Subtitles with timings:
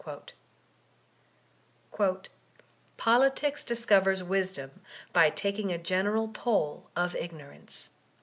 [1.93, 4.81] Tblitics discovers wisdom
[5.13, 7.91] by taking a general poll of ignorance."